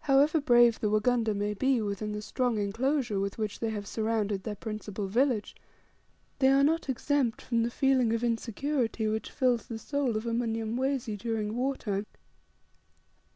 However 0.00 0.40
brave 0.40 0.80
the 0.80 0.90
Wagunda 0.90 1.32
may 1.32 1.54
be 1.54 1.80
within 1.80 2.10
the 2.10 2.20
strong 2.20 2.58
enclosure 2.58 3.20
with 3.20 3.38
which 3.38 3.60
they 3.60 3.70
have 3.70 3.86
surrounded 3.86 4.42
their 4.42 4.56
principal 4.56 5.06
village, 5.06 5.54
they 6.40 6.48
are 6.48 6.64
not 6.64 6.88
exempt 6.88 7.40
from 7.40 7.62
the 7.62 7.70
feeling 7.70 8.12
of 8.12 8.24
insecurity 8.24 9.06
which 9.06 9.30
fills 9.30 9.66
the 9.68 9.78
soul 9.78 10.16
of 10.16 10.26
a 10.26 10.32
Mnyamwezi 10.32 11.16
during 11.16 11.54
war 11.54 11.76
time. 11.76 12.04